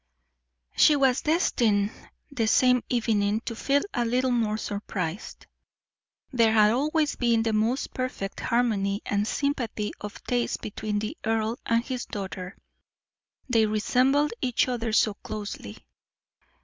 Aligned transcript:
She 0.75 0.95
was 0.95 1.21
destined 1.21 1.91
the 2.31 2.47
same 2.47 2.81
evening 2.89 3.39
to 3.41 3.55
feel 3.55 3.83
a 3.93 4.03
little 4.03 4.31
more 4.31 4.57
surprised. 4.57 5.45
There 6.33 6.53
had 6.53 6.71
always 6.71 7.15
been 7.15 7.43
the 7.43 7.53
most 7.53 7.93
perfect 7.93 8.39
harmony 8.39 9.03
and 9.05 9.27
sympathy 9.27 9.91
of 10.01 10.23
taste 10.23 10.59
between 10.63 10.97
the 10.97 11.15
earl 11.23 11.59
and 11.67 11.83
his 11.85 12.07
daughter, 12.07 12.57
they 13.47 13.67
resembled 13.67 14.33
each 14.41 14.67
other 14.67 14.91
so 14.91 15.13
closely. 15.13 15.77